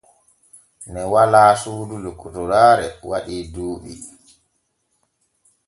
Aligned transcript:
Ne 0.93 1.01
walaa 1.11 1.51
suudu 1.61 1.95
lokotoraare 2.03 2.87
waɗii 3.09 3.43
duuɓi. 3.53 3.93